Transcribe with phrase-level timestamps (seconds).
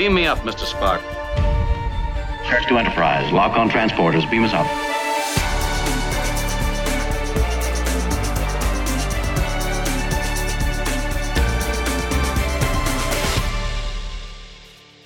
[0.00, 0.64] Beam me up, Mr.
[0.64, 0.98] Spock.
[2.48, 3.30] Search to Enterprise.
[3.32, 4.24] Lock on transporters.
[4.30, 4.64] Beam us up.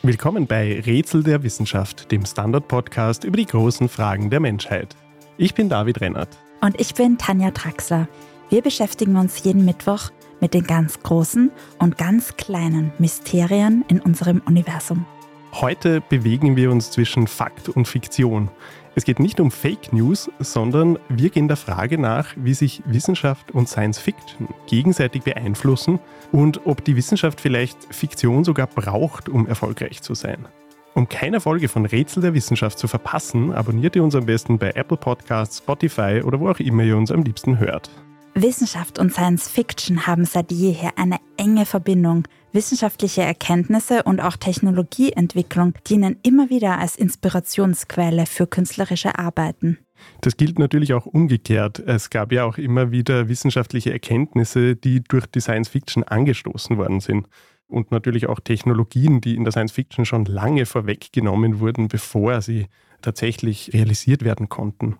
[0.02, 4.94] Willkommen bei Rätsel der Wissenschaft, dem Standard-Podcast über die großen Fragen der Menschheit.
[5.38, 6.38] Ich bin David Rennert.
[6.60, 8.06] Und ich bin Tanja Traxler.
[8.48, 10.12] Wir beschäftigen uns jeden Mittwoch
[10.44, 15.06] mit den ganz großen und ganz kleinen Mysterien in unserem Universum.
[15.54, 18.50] Heute bewegen wir uns zwischen Fakt und Fiktion.
[18.94, 23.52] Es geht nicht um Fake News, sondern wir gehen der Frage nach, wie sich Wissenschaft
[23.52, 25.98] und Science Fiction gegenseitig beeinflussen
[26.30, 30.46] und ob die Wissenschaft vielleicht Fiktion sogar braucht, um erfolgreich zu sein.
[30.92, 34.72] Um keine Folge von Rätsel der Wissenschaft zu verpassen, abonniert ihr uns am besten bei
[34.72, 37.90] Apple Podcasts, Spotify oder wo auch immer ihr uns am liebsten hört.
[38.34, 42.26] Wissenschaft und Science Fiction haben seit jeher eine enge Verbindung.
[42.52, 49.78] Wissenschaftliche Erkenntnisse und auch Technologieentwicklung dienen immer wieder als Inspirationsquelle für künstlerische Arbeiten.
[50.20, 51.78] Das gilt natürlich auch umgekehrt.
[51.78, 57.00] Es gab ja auch immer wieder wissenschaftliche Erkenntnisse, die durch die Science Fiction angestoßen worden
[57.00, 57.28] sind.
[57.68, 62.66] Und natürlich auch Technologien, die in der Science Fiction schon lange vorweggenommen wurden, bevor sie
[63.00, 64.96] tatsächlich realisiert werden konnten.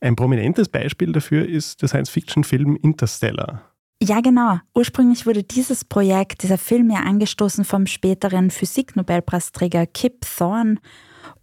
[0.00, 3.70] Ein prominentes Beispiel dafür ist der Science-Fiction-Film Interstellar.
[4.02, 4.58] Ja, genau.
[4.74, 10.76] Ursprünglich wurde dieses Projekt, dieser Film ja angestoßen vom späteren Physiknobelpreisträger Kip Thorne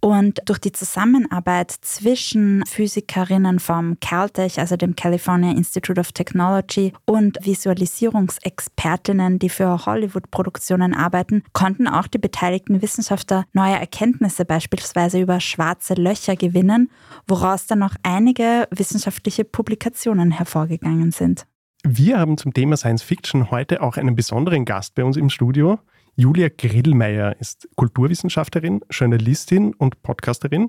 [0.00, 7.38] und durch die Zusammenarbeit zwischen Physikerinnen vom Caltech, also dem California Institute of Technology, und
[7.42, 15.94] Visualisierungsexpertinnen, die für Hollywood-Produktionen arbeiten, konnten auch die beteiligten Wissenschaftler neue Erkenntnisse beispielsweise über schwarze
[15.94, 16.90] Löcher gewinnen,
[17.26, 21.46] woraus dann noch einige wissenschaftliche Publikationen hervorgegangen sind.
[21.84, 25.78] Wir haben zum Thema Science Fiction heute auch einen besonderen Gast bei uns im Studio.
[26.20, 30.68] Julia Grillmeier ist Kulturwissenschaftlerin, Journalistin und Podcasterin.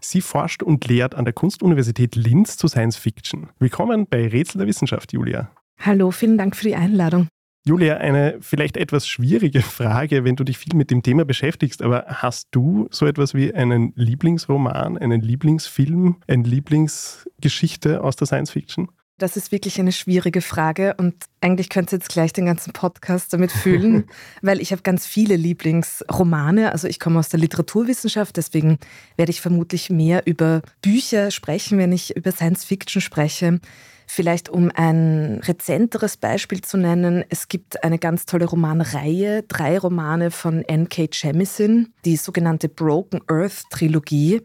[0.00, 3.48] Sie forscht und lehrt an der Kunstuniversität Linz zu Science Fiction.
[3.60, 5.52] Willkommen bei Rätsel der Wissenschaft, Julia.
[5.78, 7.28] Hallo, vielen Dank für die Einladung.
[7.64, 12.06] Julia, eine vielleicht etwas schwierige Frage, wenn du dich viel mit dem Thema beschäftigst, aber
[12.08, 18.88] hast du so etwas wie einen Lieblingsroman, einen Lieblingsfilm, eine Lieblingsgeschichte aus der Science Fiction?
[19.18, 23.32] Das ist wirklich eine schwierige Frage und eigentlich könnt ihr jetzt gleich den ganzen Podcast
[23.32, 24.04] damit füllen,
[24.42, 26.70] weil ich habe ganz viele Lieblingsromane.
[26.70, 28.78] Also ich komme aus der Literaturwissenschaft, deswegen
[29.16, 33.58] werde ich vermutlich mehr über Bücher sprechen, wenn ich über Science Fiction spreche.
[34.10, 40.30] Vielleicht um ein rezenteres Beispiel zu nennen, es gibt eine ganz tolle Romanreihe, drei Romane
[40.30, 41.08] von N.K.
[41.12, 44.40] Jemisin, die sogenannte Broken Earth Trilogie.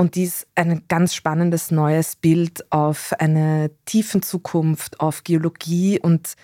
[0.00, 6.34] Und dies ein ganz spannendes neues Bild auf eine tiefen Zukunft, auf Geologie und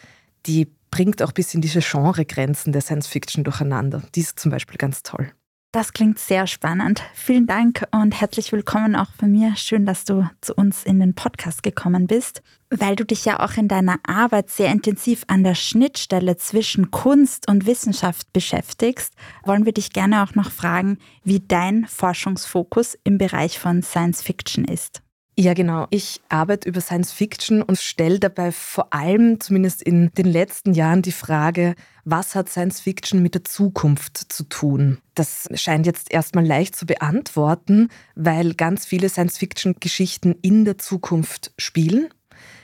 [0.46, 4.02] die bringt auch ein bisschen diese Genregrenzen der Science Fiction durcheinander.
[4.14, 5.32] Die ist zum Beispiel ganz toll.
[5.74, 7.02] Das klingt sehr spannend.
[7.14, 9.56] Vielen Dank und herzlich willkommen auch von mir.
[9.56, 13.56] Schön, dass du zu uns in den Podcast gekommen bist, weil du dich ja auch
[13.56, 19.14] in deiner Arbeit sehr intensiv an der Schnittstelle zwischen Kunst und Wissenschaft beschäftigst.
[19.42, 24.64] Wollen wir dich gerne auch noch fragen, wie dein Forschungsfokus im Bereich von Science Fiction
[24.64, 25.03] ist.
[25.36, 25.88] Ja, genau.
[25.90, 31.02] Ich arbeite über Science Fiction und stelle dabei vor allem, zumindest in den letzten Jahren,
[31.02, 31.74] die Frage,
[32.04, 34.98] was hat Science Fiction mit der Zukunft zu tun?
[35.16, 41.52] Das scheint jetzt erstmal leicht zu beantworten, weil ganz viele Science Fiction-Geschichten in der Zukunft
[41.58, 42.10] spielen.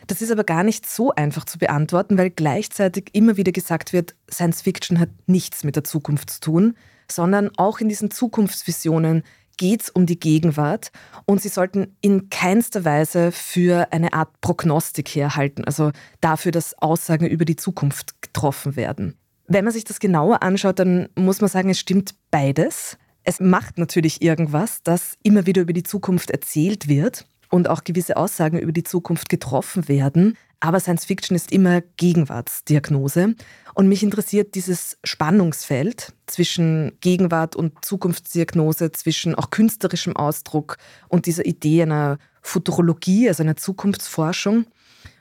[0.07, 4.15] Das ist aber gar nicht so einfach zu beantworten, weil gleichzeitig immer wieder gesagt wird,
[4.31, 6.77] Science Fiction hat nichts mit der Zukunft zu tun,
[7.11, 9.25] sondern auch in diesen Zukunftsvisionen
[9.61, 10.91] geht es um die Gegenwart
[11.27, 15.91] und sie sollten in keinster Weise für eine Art Prognostik herhalten, also
[16.23, 19.19] dafür, dass Aussagen über die Zukunft getroffen werden.
[19.49, 22.97] Wenn man sich das genauer anschaut, dann muss man sagen, es stimmt beides.
[23.23, 28.17] Es macht natürlich irgendwas, dass immer wieder über die Zukunft erzählt wird und auch gewisse
[28.17, 30.39] Aussagen über die Zukunft getroffen werden.
[30.61, 33.35] Aber Science Fiction ist immer Gegenwartsdiagnose.
[33.75, 40.77] Und mich interessiert dieses Spannungsfeld zwischen Gegenwart und Zukunftsdiagnose, zwischen auch künstlerischem Ausdruck
[41.09, 44.67] und dieser Idee einer Futurologie, also einer Zukunftsforschung.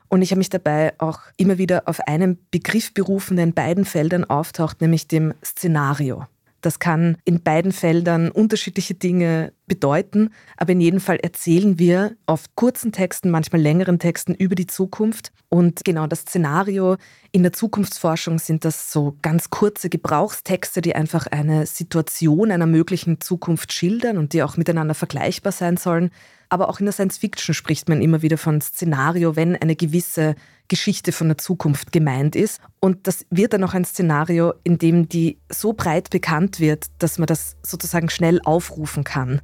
[0.09, 3.85] Und ich habe mich dabei auch immer wieder auf einen Begriff berufen, der in beiden
[3.85, 6.25] Feldern auftaucht, nämlich dem Szenario.
[6.61, 12.45] Das kann in beiden Feldern unterschiedliche Dinge bedeuten, aber in jedem Fall erzählen wir auf
[12.55, 15.31] kurzen Texten, manchmal längeren Texten über die Zukunft.
[15.47, 16.97] Und genau das Szenario
[17.31, 23.21] in der Zukunftsforschung sind das so ganz kurze Gebrauchstexte, die einfach eine Situation einer möglichen
[23.21, 26.11] Zukunft schildern und die auch miteinander vergleichbar sein sollen.
[26.49, 30.35] Aber auch in der Science Fiction spricht man immer wieder von Szenario, wenn eine gewisse
[30.69, 32.61] Geschichte von der Zukunft gemeint ist.
[32.79, 37.17] Und das wird dann auch ein Szenario, in dem die so breit bekannt wird, dass
[37.17, 39.41] man das sozusagen schnell aufrufen kann.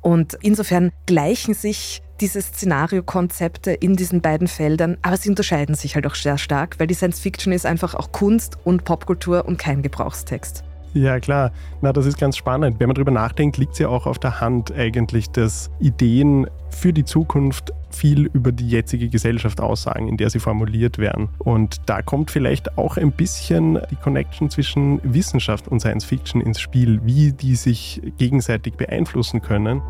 [0.00, 6.06] Und insofern gleichen sich diese Szenariokonzepte in diesen beiden Feldern, aber sie unterscheiden sich halt
[6.06, 9.82] auch sehr stark, weil die Science Fiction ist einfach auch Kunst und Popkultur und kein
[9.82, 10.64] Gebrauchstext.
[10.94, 11.52] Ja, klar.
[11.82, 12.80] Na, das ist ganz spannend.
[12.80, 16.92] Wenn man darüber nachdenkt, liegt es ja auch auf der Hand eigentlich, dass Ideen für
[16.92, 21.28] die Zukunft viel über die jetzige Gesellschaft aussagen, in der sie formuliert werden.
[21.38, 26.60] Und da kommt vielleicht auch ein bisschen die Connection zwischen Wissenschaft und Science Fiction ins
[26.60, 29.82] Spiel, wie die sich gegenseitig beeinflussen können.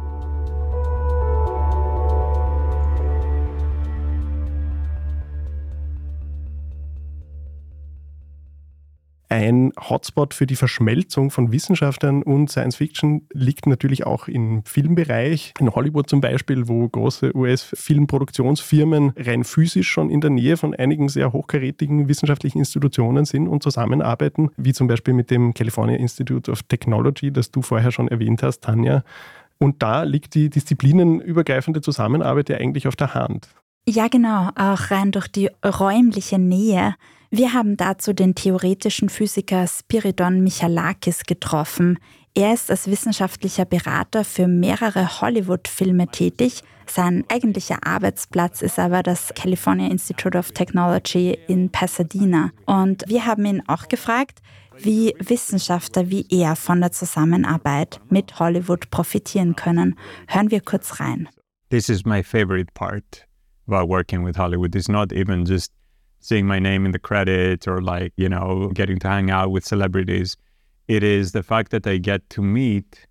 [9.39, 15.55] Ein Hotspot für die Verschmelzung von Wissenschaftlern und Science Fiction liegt natürlich auch im Filmbereich.
[15.61, 21.09] In Hollywood zum Beispiel, wo große US-Filmproduktionsfirmen rein physisch schon in der Nähe von einigen
[21.09, 26.65] sehr hochkarätigen wissenschaftlichen Institutionen sind und zusammenarbeiten, wie zum Beispiel mit dem California Institute of
[26.65, 29.05] Technology, das du vorher schon erwähnt hast, Tanja.
[29.59, 33.47] Und da liegt die disziplinenübergreifende Zusammenarbeit ja eigentlich auf der Hand.
[33.89, 36.97] Ja, genau, auch rein durch die räumliche Nähe.
[37.31, 41.99] Wir haben dazu den theoretischen Physiker Spiridon Michalakis getroffen.
[42.35, 46.63] Er ist als wissenschaftlicher Berater für mehrere Hollywood-Filme tätig.
[46.87, 52.51] Sein eigentlicher Arbeitsplatz ist aber das California Institute of Technology in Pasadena.
[52.65, 54.39] Und wir haben ihn auch gefragt,
[54.79, 59.99] wie Wissenschaftler wie er von der Zusammenarbeit mit Hollywood profitieren können.
[60.29, 61.29] Hören wir kurz rein.
[61.69, 63.27] This is my favorite part
[63.67, 64.75] about working with Hollywood.
[64.75, 65.73] It's not even just
[66.21, 69.65] seeing my name in the credits or like, you know, getting to hang out with
[69.65, 70.37] celebrities.
[70.89, 73.07] It is the fact that I get to meet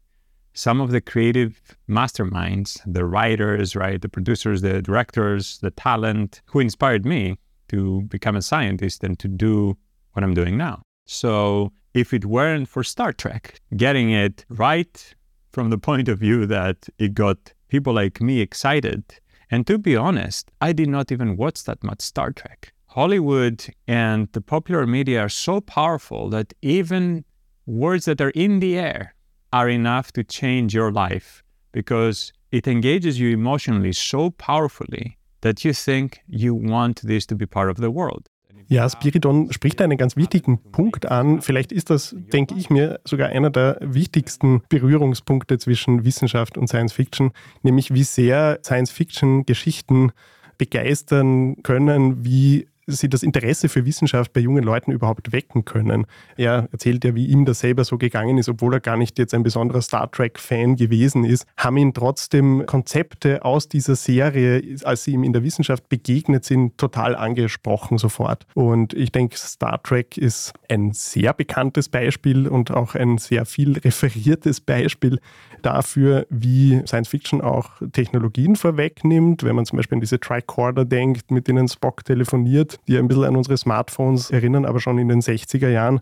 [0.54, 6.60] some of the creative masterminds, the writers, right, the producers, the directors, the talent who
[6.60, 7.38] inspired me
[7.68, 9.78] to become a scientist and to do
[10.14, 10.82] what I'm doing now.
[11.06, 15.16] So if it weren't for Star Trek, getting it right
[15.52, 19.04] from the point of view that it got people like me excited.
[19.52, 22.74] And to be honest, I did not even watch that much Star Trek.
[22.98, 27.26] Hollywood and the popular media are so powerful that even
[27.68, 29.14] words that are in the air
[29.54, 35.74] are enough to change your life because it engages you emotionally so powerfully that you
[35.74, 38.26] think you want this to be part of the world.
[38.68, 41.42] Ja, Spiridon spricht einen ganz wichtigen Punkt an.
[41.42, 46.94] Vielleicht ist das, denke ich mir, sogar einer der wichtigsten Berührungspunkte zwischen Wissenschaft und Science
[46.94, 50.12] Fiction, nämlich wie sehr Science Fiction Geschichten
[50.58, 56.06] begeistern können, wie sie das Interesse für Wissenschaft bei jungen Leuten überhaupt wecken können.
[56.38, 59.34] Er erzählt ja, wie ihm das selber so gegangen ist, obwohl er gar nicht jetzt
[59.34, 65.12] ein besonderer Star Trek-Fan gewesen ist, haben ihn trotzdem Konzepte aus dieser Serie, als sie
[65.12, 68.46] ihm in der Wissenschaft begegnet sind, total angesprochen sofort.
[68.54, 73.78] Und ich denke, Star Trek ist ein sehr bekanntes Beispiel und auch ein sehr viel
[73.78, 75.20] referiertes Beispiel
[75.62, 79.44] dafür, wie Science Fiction auch Technologien vorwegnimmt.
[79.44, 83.26] Wenn man zum Beispiel an diese Tricorder denkt, mit denen Spock telefoniert, die ein bisschen
[83.26, 86.00] an unsere Smartphones erinnern, aber schon in den 60er Jahren.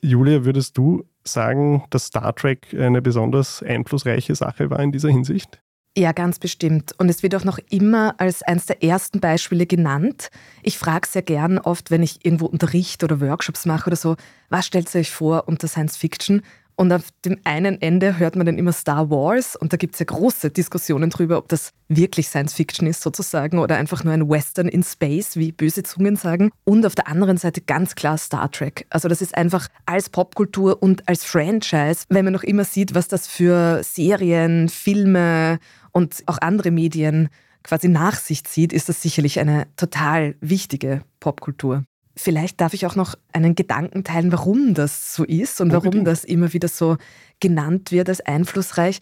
[0.00, 5.60] Julia, würdest du sagen, dass Star Trek eine besonders einflussreiche Sache war in dieser Hinsicht?
[5.98, 6.92] Ja, ganz bestimmt.
[6.98, 10.28] Und es wird auch noch immer als eines der ersten Beispiele genannt.
[10.62, 14.16] Ich frage sehr gern oft, wenn ich irgendwo Unterricht oder Workshops mache oder so,
[14.50, 16.42] was stellt ihr euch vor unter Science Fiction?
[16.78, 20.00] Und auf dem einen Ende hört man dann immer Star Wars und da gibt es
[20.00, 24.28] ja große Diskussionen darüber, ob das wirklich Science Fiction ist sozusagen oder einfach nur ein
[24.28, 26.50] Western in Space, wie böse Zungen sagen.
[26.64, 28.86] Und auf der anderen Seite ganz klar Star Trek.
[28.90, 33.08] Also das ist einfach als Popkultur und als Franchise, wenn man noch immer sieht, was
[33.08, 35.58] das für Serien, Filme
[35.92, 37.30] und auch andere Medien
[37.62, 41.84] quasi nach sich zieht, ist das sicherlich eine total wichtige Popkultur.
[42.16, 46.24] Vielleicht darf ich auch noch einen Gedanken teilen, warum das so ist und warum das
[46.24, 46.96] immer wieder so
[47.40, 49.00] genannt wird als einflussreich.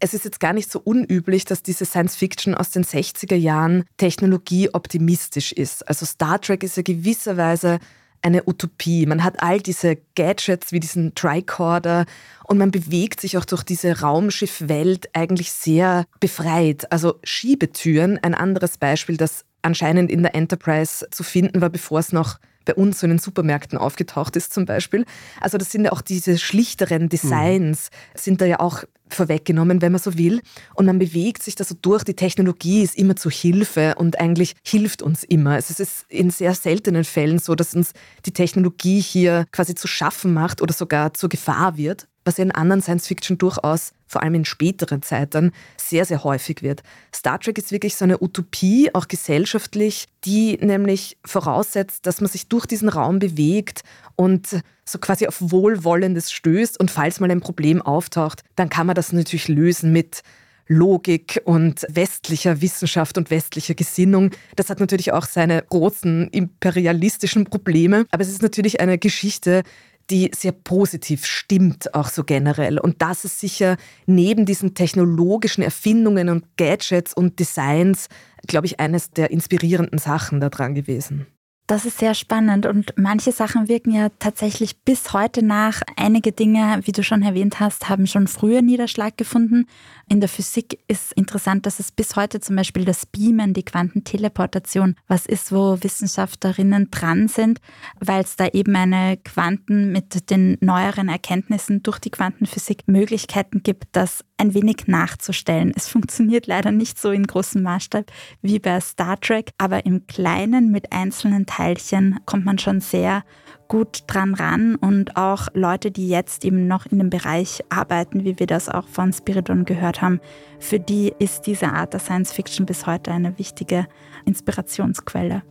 [0.00, 3.84] Es ist jetzt gar nicht so unüblich, dass diese Science Fiction aus den 60er Jahren
[3.98, 5.88] technologieoptimistisch ist.
[5.88, 7.78] Also Star Trek ist ja gewisserweise
[8.20, 9.06] eine Utopie.
[9.06, 12.04] Man hat all diese Gadgets wie diesen Tricorder
[12.44, 16.90] und man bewegt sich auch durch diese Raumschiffwelt eigentlich sehr befreit.
[16.90, 22.12] Also Schiebetüren, ein anderes Beispiel, das anscheinend in der Enterprise zu finden war, bevor es
[22.12, 25.06] noch bei uns so in den Supermärkten aufgetaucht ist zum Beispiel.
[25.40, 28.18] Also das sind ja auch diese schlichteren Designs, mhm.
[28.18, 30.42] sind da ja auch vorweggenommen, wenn man so will.
[30.74, 32.04] Und man bewegt sich da so durch.
[32.04, 35.52] Die Technologie ist immer zu Hilfe und eigentlich hilft uns immer.
[35.52, 37.92] Also es ist in sehr seltenen Fällen so, dass uns
[38.26, 42.08] die Technologie hier quasi zu schaffen macht oder sogar zur Gefahr wird.
[42.26, 46.82] Was in anderen Science-Fiction durchaus, vor allem in späteren Zeiten, sehr, sehr häufig wird.
[47.14, 52.48] Star Trek ist wirklich so eine Utopie, auch gesellschaftlich, die nämlich voraussetzt, dass man sich
[52.48, 53.82] durch diesen Raum bewegt
[54.16, 58.94] und so quasi auf Wohlwollendes stößt und falls mal ein Problem auftaucht, dann kann man
[58.94, 60.22] das natürlich lösen mit
[60.68, 64.30] Logik und westlicher Wissenschaft und westlicher Gesinnung.
[64.56, 69.62] Das hat natürlich auch seine großen imperialistischen Probleme, aber es ist natürlich eine Geschichte,
[70.10, 72.78] die sehr positiv stimmt, auch so generell.
[72.78, 78.08] Und das ist sicher neben diesen technologischen Erfindungen und Gadgets und Designs,
[78.46, 81.26] glaube ich, eines der inspirierenden Sachen daran gewesen.
[81.68, 85.82] Das ist sehr spannend und manche Sachen wirken ja tatsächlich bis heute nach.
[85.96, 89.66] Einige Dinge, wie du schon erwähnt hast, haben schon früher Niederschlag gefunden.
[90.08, 94.94] In der Physik ist interessant, dass es bis heute zum Beispiel das Beamen, die Quantenteleportation,
[95.08, 97.58] was ist, wo Wissenschaftlerinnen dran sind,
[97.98, 103.88] weil es da eben eine Quanten mit den neueren Erkenntnissen durch die Quantenphysik Möglichkeiten gibt,
[103.90, 105.72] das ein wenig nachzustellen.
[105.74, 110.70] Es funktioniert leider nicht so in großem Maßstab wie bei Star Trek, aber im Kleinen
[110.70, 113.22] mit einzelnen Teilchen kommt man schon sehr
[113.66, 118.38] gut dran ran und auch Leute, die jetzt eben noch in dem Bereich arbeiten, wie
[118.38, 120.20] wir das auch von Spiridon gehört haben,
[120.60, 123.86] für die ist diese Art der Science Fiction bis heute eine wichtige
[124.26, 125.42] Inspirationsquelle.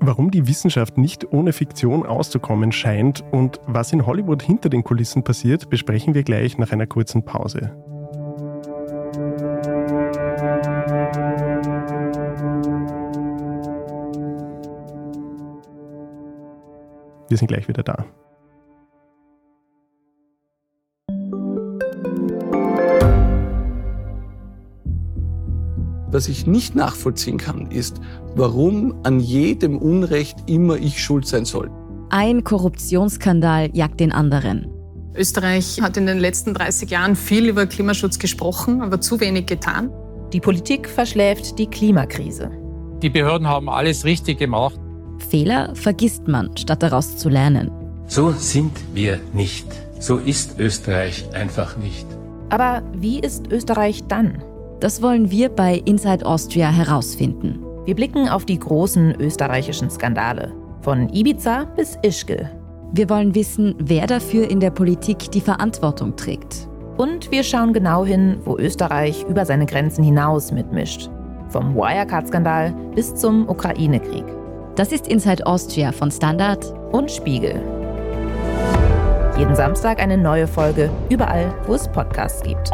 [0.00, 5.22] Warum die Wissenschaft nicht ohne Fiktion auszukommen scheint und was in Hollywood hinter den Kulissen
[5.22, 7.72] passiert, besprechen wir gleich nach einer kurzen Pause.
[17.28, 18.04] Wir sind gleich wieder da.
[26.08, 28.00] Was ich nicht nachvollziehen kann, ist,
[28.34, 31.70] warum an jedem Unrecht immer ich schuld sein soll.
[32.10, 34.70] Ein Korruptionsskandal jagt den anderen.
[35.14, 39.90] Österreich hat in den letzten 30 Jahren viel über Klimaschutz gesprochen, aber zu wenig getan.
[40.32, 42.50] Die Politik verschläft die Klimakrise.
[43.02, 44.78] Die Behörden haben alles richtig gemacht.
[45.22, 47.70] Fehler vergisst man, statt daraus zu lernen.
[48.06, 49.66] So sind wir nicht.
[49.98, 52.06] So ist Österreich einfach nicht.
[52.50, 54.42] Aber wie ist Österreich dann?
[54.80, 57.58] Das wollen wir bei Inside Austria herausfinden.
[57.86, 60.52] Wir blicken auf die großen österreichischen Skandale.
[60.82, 62.50] Von Ibiza bis Ischgl.
[62.92, 66.68] Wir wollen wissen, wer dafür in der Politik die Verantwortung trägt.
[66.96, 71.10] Und wir schauen genau hin, wo Österreich über seine Grenzen hinaus mitmischt.
[71.48, 74.24] Vom Wirecard-Skandal bis zum Ukraine-Krieg.
[74.76, 77.54] Das ist Inside Austria von Standard und Spiegel.
[79.38, 82.70] Jeden Samstag eine neue Folge, überall, wo es Podcasts gibt.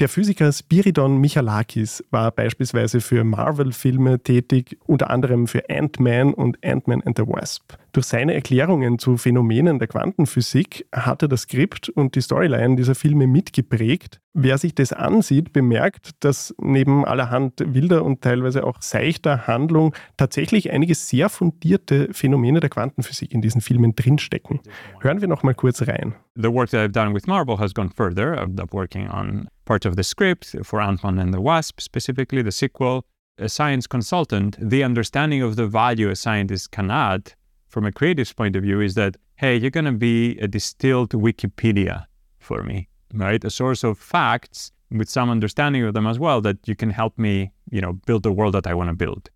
[0.00, 7.02] Der Physiker Spiridon Michalakis war beispielsweise für Marvel-Filme tätig, unter anderem für Ant-Man und Ant-Man
[7.02, 7.74] and the Wasp.
[7.94, 12.96] Durch seine Erklärungen zu Phänomenen der Quantenphysik hat er das Skript und die Storyline dieser
[12.96, 14.20] Filme mitgeprägt.
[14.32, 20.72] Wer sich das ansieht, bemerkt, dass neben allerhand wilder und teilweise auch seichter Handlung tatsächlich
[20.72, 24.58] einige sehr fundierte Phänomene der Quantenphysik in diesen Filmen drinstecken.
[24.98, 26.16] Hören wir noch mal kurz rein.
[26.34, 28.36] The work that I've done with Marvel has gone further.
[28.36, 33.04] I've working on part of the script for Ant-Man and the Wasp, specifically the sequel.
[33.38, 37.34] A science consultant, the understanding of the value a scientist can add
[37.74, 41.10] from a creative point of view is that, hey, you're going to be a distilled
[41.10, 42.06] Wikipedia
[42.38, 43.44] for me, right?
[43.44, 47.18] A source of facts with some understanding of them as well that you can help
[47.18, 49.28] me, you know, build the world that I want to build.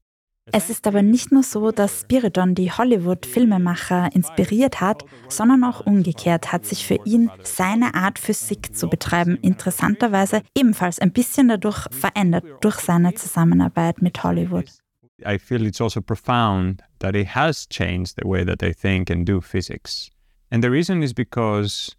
[0.51, 6.53] Es ist aber nicht nur so, dass Spiridon die Hollywood-Filmemacher inspiriert hat, sondern auch umgekehrt
[6.53, 12.45] hat sich für ihn seine Art Physik zu betreiben interessanterweise ebenfalls ein bisschen dadurch verändert
[12.63, 14.71] durch seine Zusammenarbeit mit Hollywood.
[15.27, 19.27] I feel it's also profound that it has changed the way that they think and
[19.27, 20.11] do physics.
[20.51, 21.95] And the reason is because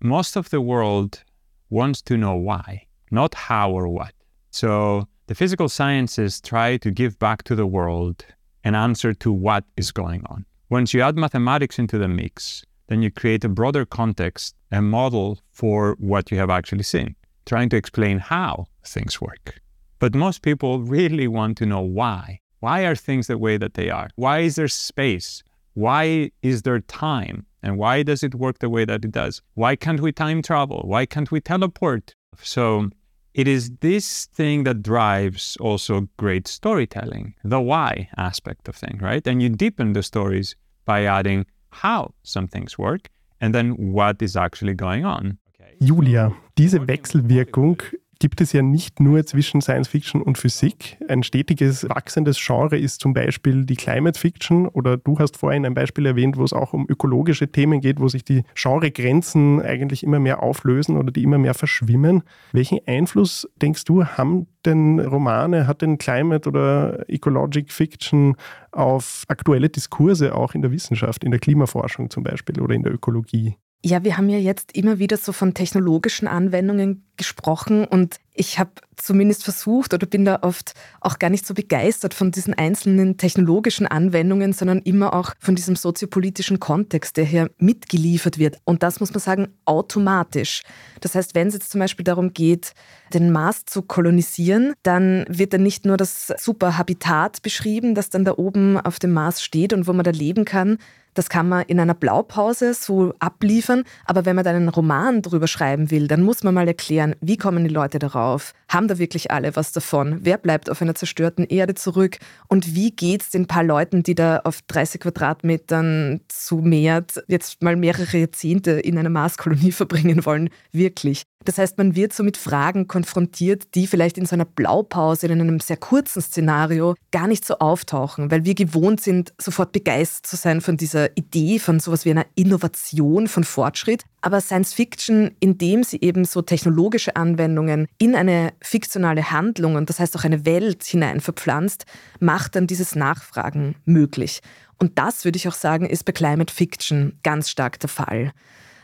[0.00, 1.24] most of the world
[1.70, 4.14] wants to know why, not how or what.
[4.50, 8.24] So the physical sciences try to give back to the world
[8.64, 10.44] an answer to what is going on.
[10.70, 15.38] Once you add mathematics into the mix, then you create a broader context, a model
[15.52, 17.14] for what you have actually seen,
[17.46, 19.60] trying to explain how things work.
[19.98, 22.40] But most people really want to know why.
[22.60, 24.08] Why are things the way that they are?
[24.16, 25.42] Why is there space?
[25.74, 27.46] Why is there time?
[27.62, 29.42] And why does it work the way that it does?
[29.54, 30.82] Why can't we time travel?
[30.84, 32.14] Why can't we teleport?
[32.42, 32.90] So
[33.34, 39.24] it is this thing that drives also great storytelling, the why aspect of things, right?
[39.26, 43.08] And you deepen the stories by adding how some things work
[43.40, 45.38] and then what is actually going on.
[45.80, 47.80] Julia, diese Wechselwirkung
[48.18, 50.98] gibt es ja nicht nur zwischen Science Fiction und Physik.
[51.08, 55.74] Ein stetiges, wachsendes Genre ist zum Beispiel die Climate Fiction oder du hast vorhin ein
[55.74, 60.18] Beispiel erwähnt, wo es auch um ökologische Themen geht, wo sich die Genregrenzen eigentlich immer
[60.18, 62.22] mehr auflösen oder die immer mehr verschwimmen.
[62.52, 68.36] Welchen Einfluss, denkst du, haben denn Romane, hat denn Climate oder Ecologic Fiction
[68.72, 72.92] auf aktuelle Diskurse auch in der Wissenschaft, in der Klimaforschung zum Beispiel oder in der
[72.92, 73.56] Ökologie?
[73.84, 78.70] Ja, wir haben ja jetzt immer wieder so von technologischen Anwendungen gesprochen und ich habe
[78.96, 83.86] zumindest versucht oder bin da oft auch gar nicht so begeistert von diesen einzelnen technologischen
[83.86, 88.58] Anwendungen, sondern immer auch von diesem soziopolitischen Kontext, der hier mitgeliefert wird.
[88.64, 90.62] Und das muss man sagen, automatisch.
[91.00, 92.72] Das heißt, wenn es jetzt zum Beispiel darum geht,
[93.12, 98.24] den Mars zu kolonisieren, dann wird dann nicht nur das super Habitat beschrieben, das dann
[98.24, 100.78] da oben auf dem Mars steht und wo man da leben kann,
[101.18, 105.48] das kann man in einer Blaupause so abliefern, aber wenn man dann einen Roman darüber
[105.48, 108.52] schreiben will, dann muss man mal erklären, wie kommen die Leute darauf?
[108.68, 110.20] Haben da wirklich alle was davon?
[110.22, 112.18] Wer bleibt auf einer zerstörten Erde zurück?
[112.46, 117.62] Und wie geht es den paar Leuten, die da auf 30 Quadratmetern zu Meert jetzt
[117.62, 121.24] mal mehrere Jahrzehnte in einer Marskolonie verbringen wollen, wirklich?
[121.44, 125.40] Das heißt, man wird so mit Fragen konfrontiert, die vielleicht in so einer Blaupause, in
[125.40, 130.36] einem sehr kurzen Szenario gar nicht so auftauchen, weil wir gewohnt sind, sofort begeistert zu
[130.36, 134.02] sein von dieser Idee, von sowas wie einer Innovation, von Fortschritt.
[134.20, 140.00] Aber Science Fiction, indem sie eben so technologische Anwendungen in eine fiktionale Handlung und das
[140.00, 141.86] heißt auch eine Welt hinein verpflanzt,
[142.18, 144.40] macht dann dieses Nachfragen möglich.
[144.78, 148.32] Und das, würde ich auch sagen, ist bei Climate Fiction ganz stark der Fall.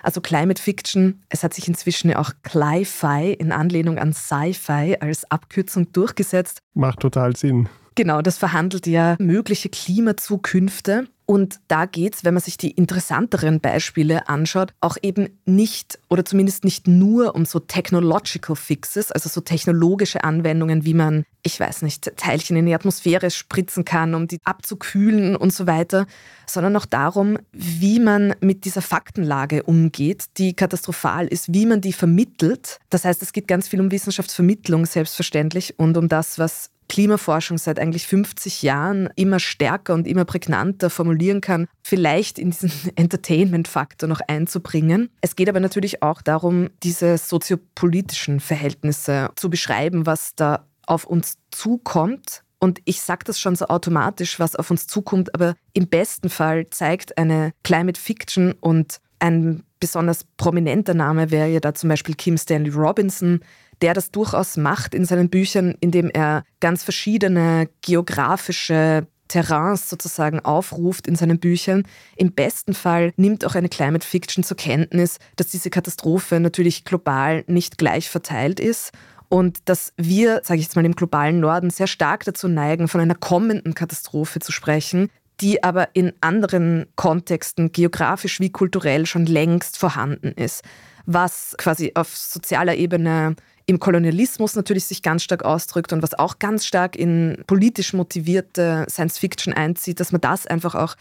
[0.04, 5.30] Also Climate Fiction, es hat sich inzwischen ja auch Cli-Fi in Anlehnung an Sci-Fi als
[5.30, 6.60] Abkürzung durchgesetzt.
[6.74, 7.68] Macht total Sinn.
[7.96, 13.60] Genau, das verhandelt ja mögliche Klimazukünfte und da geht es, wenn man sich die interessanteren
[13.60, 19.40] Beispiele anschaut, auch eben nicht oder zumindest nicht nur um so Technological Fixes, also so
[19.40, 24.38] technologische Anwendungen, wie man, ich weiß nicht, Teilchen in die Atmosphäre spritzen kann, um die
[24.44, 26.06] abzukühlen und so weiter,
[26.46, 31.94] sondern auch darum, wie man mit dieser Faktenlage umgeht, die katastrophal ist, wie man die
[31.94, 32.80] vermittelt.
[32.90, 36.63] Das heißt, es geht ganz viel um Wissenschaftsvermittlung selbstverständlich und um das, was
[36.94, 42.70] Klimaforschung seit eigentlich 50 Jahren immer stärker und immer prägnanter formulieren kann, vielleicht in diesen
[42.94, 45.10] Entertainment-Faktor noch einzubringen.
[45.20, 51.38] Es geht aber natürlich auch darum, diese soziopolitischen Verhältnisse zu beschreiben, was da auf uns
[51.50, 52.44] zukommt.
[52.60, 56.70] Und ich sage das schon so automatisch, was auf uns zukommt, aber im besten Fall
[56.70, 62.38] zeigt eine Climate Fiction und ein besonders prominenter Name wäre ja da zum Beispiel Kim
[62.38, 63.40] Stanley Robinson,
[63.82, 71.06] der das durchaus macht in seinen Büchern, indem er ganz verschiedene geografische Terrains sozusagen aufruft
[71.06, 71.84] in seinen Büchern.
[72.16, 77.44] Im besten Fall nimmt auch eine Climate Fiction zur Kenntnis, dass diese Katastrophe natürlich global
[77.46, 78.92] nicht gleich verteilt ist
[79.28, 83.00] und dass wir, sage ich jetzt mal, im globalen Norden sehr stark dazu neigen, von
[83.00, 85.10] einer kommenden Katastrophe zu sprechen,
[85.40, 90.62] die aber in anderen Kontexten, geografisch wie kulturell, schon längst vorhanden ist,
[91.06, 93.34] was quasi auf sozialer Ebene
[93.66, 98.86] im Kolonialismus natürlich sich ganz stark ausdrückt und was auch ganz stark in politisch motivierte
[98.88, 100.96] Science Fiction einzieht, dass man das einfach auch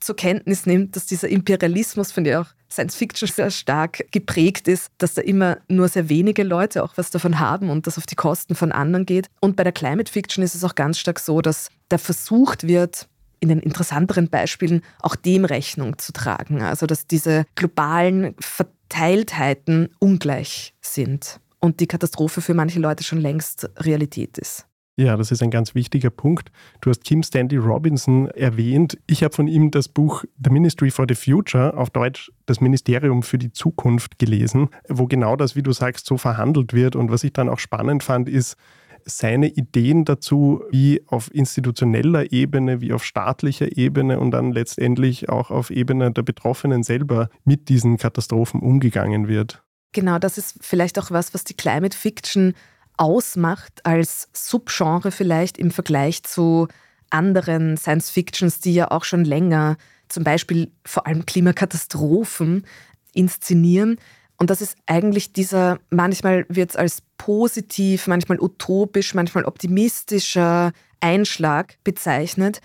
[0.00, 4.90] zur Kenntnis nimmt, dass dieser Imperialismus, von der auch Science Fiction sehr stark geprägt ist,
[4.98, 8.14] dass da immer nur sehr wenige Leute auch was davon haben und das auf die
[8.14, 9.28] Kosten von anderen geht.
[9.40, 13.08] Und bei der Climate Fiction ist es auch ganz stark so, dass da versucht wird,
[13.40, 16.62] in den interessanteren Beispielen auch dem Rechnung zu tragen.
[16.62, 23.70] Also dass diese globalen Verteiltheiten ungleich sind und die Katastrophe für manche Leute schon längst
[23.78, 24.66] Realität ist.
[24.98, 26.50] Ja, das ist ein ganz wichtiger Punkt.
[26.80, 28.98] Du hast Kim Stanley Robinson erwähnt.
[29.06, 33.22] Ich habe von ihm das Buch The Ministry for the Future, auf Deutsch das Ministerium
[33.22, 36.96] für die Zukunft gelesen, wo genau das, wie du sagst, so verhandelt wird.
[36.96, 38.56] Und was ich dann auch spannend fand, ist,
[39.04, 45.52] seine Ideen dazu, wie auf institutioneller Ebene, wie auf staatlicher Ebene und dann letztendlich auch
[45.52, 49.62] auf Ebene der Betroffenen selber mit diesen Katastrophen umgegangen wird.
[49.92, 52.54] Genau, das ist vielleicht auch was, was die Climate Fiction
[52.96, 56.68] ausmacht als Subgenre vielleicht im Vergleich zu
[57.10, 59.76] anderen Science Fictions, die ja auch schon länger
[60.08, 62.66] zum Beispiel vor allem Klimakatastrophen
[63.14, 63.98] inszenieren.
[64.36, 71.76] Und das ist eigentlich dieser, manchmal wird es als positiv, manchmal utopisch, manchmal optimistischer Einschlag
[71.84, 72.60] bezeichnet.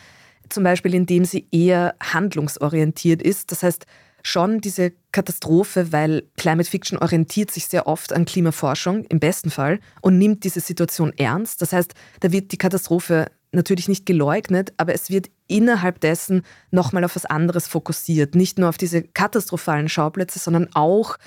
[0.50, 3.52] Zum Beispiel, indem sie eher handlungsorientiert ist.
[3.52, 3.86] Das heißt,
[4.24, 9.80] schon diese Katastrophe, weil Climate Fiction orientiert sich sehr oft an Klimaforschung, im besten Fall,
[10.02, 11.62] und nimmt diese Situation ernst.
[11.62, 17.04] Das heißt, da wird die Katastrophe natürlich nicht geleugnet, aber es wird innerhalb dessen nochmal
[17.04, 18.34] auf was anderes fokussiert.
[18.34, 21.18] Nicht nur auf diese katastrophalen Schauplätze, sondern auch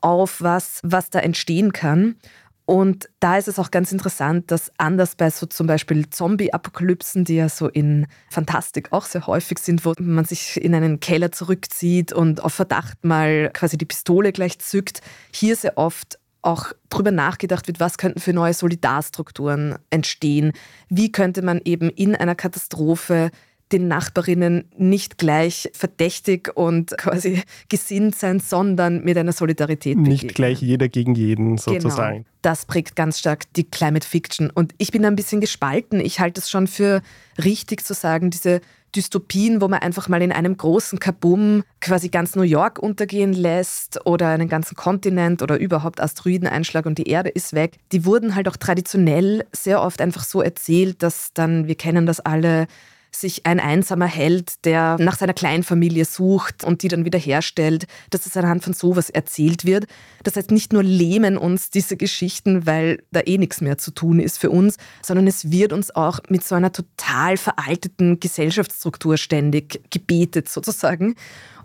[0.00, 2.16] auf was, was da entstehen kann.
[2.66, 7.36] Und da ist es auch ganz interessant, dass anders bei so zum Beispiel Zombie-Apokalypsen, die
[7.36, 12.12] ja so in Fantastik auch sehr häufig sind, wo man sich in einen Keller zurückzieht
[12.12, 17.66] und auf Verdacht mal quasi die Pistole gleich zückt, hier sehr oft auch darüber nachgedacht
[17.66, 20.52] wird, was könnten für neue Solidarstrukturen entstehen,
[20.88, 23.30] wie könnte man eben in einer Katastrophe
[23.72, 30.12] den Nachbarinnen nicht gleich verdächtig und quasi gesinnt sein, sondern mit einer Solidarität begegnen.
[30.12, 32.18] Nicht gleich jeder gegen jeden sozusagen.
[32.18, 32.28] Genau.
[32.42, 34.50] Das prägt ganz stark die Climate Fiction.
[34.50, 35.98] Und ich bin ein bisschen gespalten.
[35.98, 37.02] Ich halte es schon für
[37.42, 38.60] richtig zu sagen, diese
[38.94, 44.06] Dystopien, wo man einfach mal in einem großen Kabum quasi ganz New York untergehen lässt
[44.06, 48.48] oder einen ganzen Kontinent oder überhaupt Asteroideneinschlag und die Erde ist weg, die wurden halt
[48.48, 52.66] auch traditionell sehr oft einfach so erzählt, dass dann, wir kennen das alle,
[53.14, 58.26] sich ein einsamer Held, der nach seiner Kleinfamilie sucht und die dann wieder herstellt, dass
[58.26, 59.86] es anhand von sowas erzählt wird.
[60.22, 64.20] Das heißt, nicht nur lähmen uns diese Geschichten, weil da eh nichts mehr zu tun
[64.20, 69.80] ist für uns, sondern es wird uns auch mit so einer total veralteten Gesellschaftsstruktur ständig
[69.90, 71.14] gebetet sozusagen.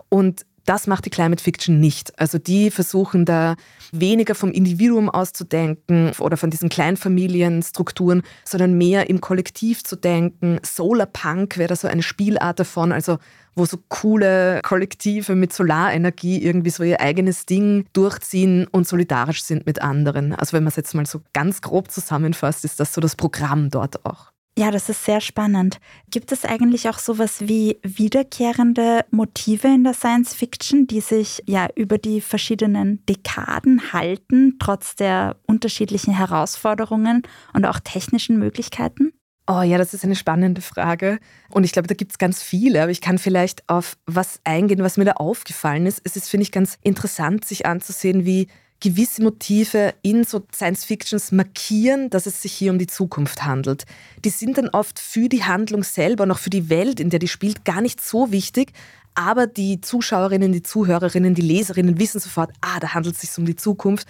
[0.08, 2.16] Und das macht die Climate Fiction nicht.
[2.16, 3.56] Also die versuchen da
[3.90, 10.60] weniger vom Individuum auszudenken oder von diesen Kleinfamilienstrukturen, sondern mehr im Kollektiv zu denken.
[10.62, 13.18] Solarpunk wäre da so eine Spielart davon, also
[13.56, 19.66] wo so coole Kollektive mit Solarenergie irgendwie so ihr eigenes Ding durchziehen und solidarisch sind
[19.66, 20.36] mit anderen.
[20.36, 23.70] Also wenn man es jetzt mal so ganz grob zusammenfasst, ist das so das Programm
[23.70, 24.30] dort auch.
[24.60, 25.78] Ja, das ist sehr spannend.
[26.10, 31.68] Gibt es eigentlich auch sowas wie wiederkehrende Motive in der Science Fiction, die sich ja
[31.76, 37.22] über die verschiedenen Dekaden halten, trotz der unterschiedlichen Herausforderungen
[37.54, 39.14] und auch technischen Möglichkeiten?
[39.46, 41.20] Oh ja, das ist eine spannende Frage.
[41.48, 44.82] Und ich glaube, da gibt es ganz viele, aber ich kann vielleicht auf was eingehen,
[44.82, 46.02] was mir da aufgefallen ist.
[46.04, 48.48] Es ist, finde ich, ganz interessant, sich anzusehen, wie
[48.80, 53.84] gewisse Motive in so Science-Fictions markieren, dass es sich hier um die Zukunft handelt.
[54.24, 57.18] Die sind dann oft für die Handlung selber und auch für die Welt, in der
[57.18, 58.72] die spielt, gar nicht so wichtig.
[59.14, 63.44] Aber die Zuschauerinnen, die Zuhörerinnen, die Leserinnen wissen sofort, ah, da handelt es sich um
[63.44, 64.06] die Zukunft.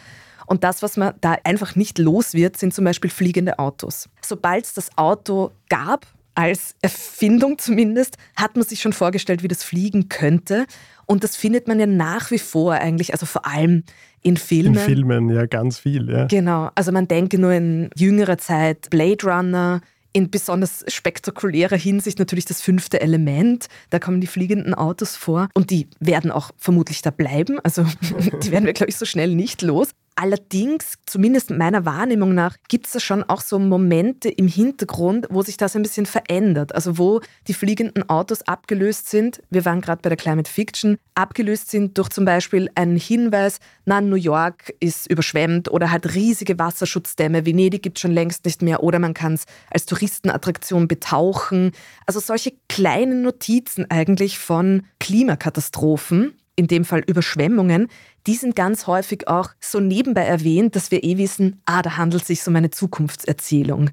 [0.46, 4.08] Und das, was man da einfach nicht los wird, sind zum Beispiel fliegende Autos.
[4.20, 9.62] Sobald es das Auto gab, als Erfindung zumindest, hat man sich schon vorgestellt, wie das
[9.62, 10.66] fliegen könnte.
[11.06, 13.84] Und das findet man ja nach wie vor eigentlich, also vor allem
[14.22, 14.74] in Filmen.
[14.74, 16.26] In Filmen, ja, ganz viel, ja.
[16.26, 19.80] Genau, also man denke nur in jüngerer Zeit Blade Runner,
[20.12, 23.68] in besonders spektakulärer Hinsicht natürlich das fünfte Element.
[23.90, 27.58] Da kommen die fliegenden Autos vor und die werden auch vermutlich da bleiben.
[27.62, 27.84] Also
[28.42, 29.90] die werden wir, glaube ich, so schnell nicht los.
[30.16, 35.40] Allerdings, zumindest meiner Wahrnehmung nach, gibt es da schon auch so Momente im Hintergrund, wo
[35.42, 36.74] sich das ein bisschen verändert.
[36.74, 41.70] Also wo die fliegenden Autos abgelöst sind, wir waren gerade bei der Climate Fiction, abgelöst
[41.70, 47.46] sind durch zum Beispiel einen Hinweis, na, New York ist überschwemmt oder hat riesige Wasserschutzdämme,
[47.46, 48.82] Venedig gibt es schon längst nicht mehr.
[48.82, 51.72] Oder man kann es als Touristenattraktion betauchen.
[52.06, 57.88] Also solche kleinen Notizen eigentlich von Klimakatastrophen, in dem Fall Überschwemmungen,
[58.26, 62.22] die sind ganz häufig auch so nebenbei erwähnt, dass wir eh wissen, ah, da handelt
[62.22, 63.90] es sich um eine Zukunftserzählung.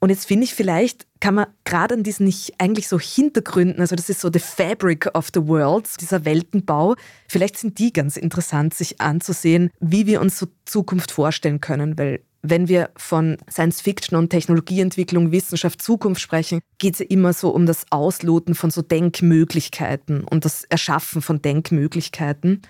[0.00, 3.96] Und jetzt finde ich, vielleicht kann man gerade an diesen nicht eigentlich so Hintergründen, also
[3.96, 6.94] das ist so the fabric of the world, dieser Weltenbau,
[7.28, 12.20] vielleicht sind die ganz interessant, sich anzusehen, wie wir uns so Zukunft vorstellen können, weil
[12.42, 17.50] wenn wir von Science Fiction und Technologieentwicklung, Wissenschaft, Zukunft sprechen, geht es ja immer so
[17.50, 22.62] um das Ausloten von so Denkmöglichkeiten und das Erschaffen von Denkmöglichkeiten.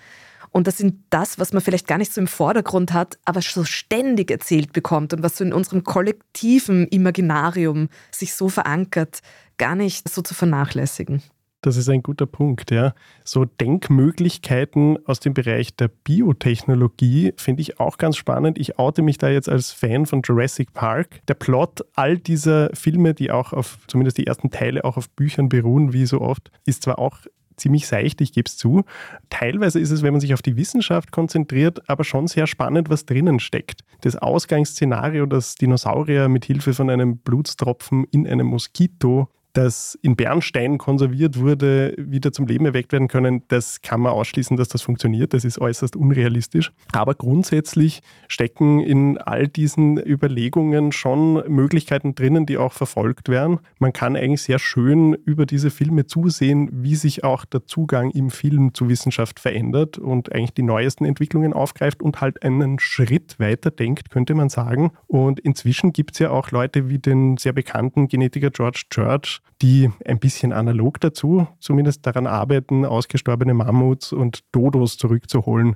[0.51, 3.63] Und das sind das, was man vielleicht gar nicht so im Vordergrund hat, aber so
[3.63, 9.19] ständig erzählt bekommt und was so in unserem kollektiven Imaginarium sich so verankert,
[9.57, 11.21] gar nicht so zu vernachlässigen.
[11.61, 12.93] Das ist ein guter Punkt, ja.
[13.25, 18.57] So Denkmöglichkeiten aus dem Bereich der Biotechnologie finde ich auch ganz spannend.
[18.57, 21.19] Ich oute mich da jetzt als Fan von Jurassic Park.
[21.27, 25.49] Der Plot all dieser Filme, die auch auf, zumindest die ersten Teile auch auf Büchern
[25.49, 27.19] beruhen, wie so oft, ist zwar auch
[27.57, 28.83] ziemlich seicht, ich gebe es zu.
[29.29, 33.05] Teilweise ist es, wenn man sich auf die Wissenschaft konzentriert, aber schon sehr spannend, was
[33.05, 33.81] drinnen steckt.
[33.99, 40.77] Das Ausgangsszenario, dass Dinosaurier mit Hilfe von einem Blutstropfen in einem Moskito das in Bernstein
[40.77, 45.33] konserviert wurde, wieder zum Leben erweckt werden können, das kann man ausschließen, dass das funktioniert.
[45.33, 46.71] Das ist äußerst unrealistisch.
[46.91, 53.59] Aber grundsätzlich stecken in all diesen Überlegungen schon Möglichkeiten drinnen, die auch verfolgt werden.
[53.79, 58.29] Man kann eigentlich sehr schön über diese Filme zusehen, wie sich auch der Zugang im
[58.29, 63.71] Film zu Wissenschaft verändert und eigentlich die neuesten Entwicklungen aufgreift und halt einen Schritt weiter
[63.71, 64.91] denkt, könnte man sagen.
[65.07, 69.91] Und inzwischen gibt es ja auch Leute wie den sehr bekannten Genetiker George Church, die
[70.05, 75.75] ein bisschen analog dazu zumindest daran arbeiten, ausgestorbene Mammuts und Dodos zurückzuholen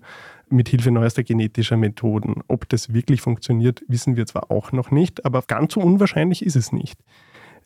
[0.50, 2.42] mit Hilfe neuester genetischer Methoden.
[2.48, 6.56] Ob das wirklich funktioniert, wissen wir zwar auch noch nicht, aber ganz so unwahrscheinlich ist
[6.56, 7.00] es nicht.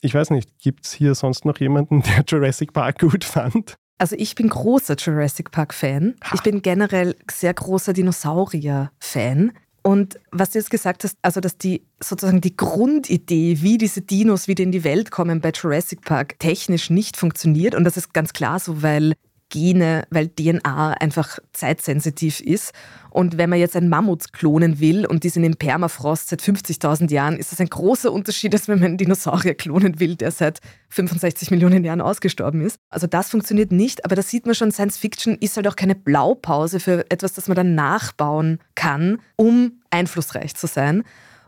[0.01, 3.77] Ich weiß nicht, gibt es hier sonst noch jemanden, der Jurassic Park gut fand?
[3.99, 6.15] Also ich bin großer Jurassic Park-Fan.
[6.35, 9.53] Ich bin generell sehr großer Dinosaurier-Fan.
[9.87, 14.49] Und was du jetzt gesagt hast, also dass die sozusagen die Grundidee, wie diese Dinos
[14.49, 17.73] wieder in die Welt kommen bei Jurassic Park, technisch nicht funktioniert.
[17.73, 19.13] Und das ist ganz klar so, weil
[19.49, 22.73] Gene, weil DNA einfach zeitsensitiv ist.
[23.09, 27.11] Und wenn man jetzt einen Mammut klonen will und die sind im Permafrost seit 50.000
[27.11, 30.59] Jahren, ist das ein großer Unterschied, als wenn man einen Dinosaurier klonen will, der seit
[30.89, 32.77] 65 Millionen Jahren ausgestorben ist.
[32.89, 35.95] Also das funktioniert nicht, aber da sieht man schon, Science Fiction ist halt auch keine
[35.95, 41.03] Blaupause für etwas, das man dann nachbauen kann, um einflussreich zu sein.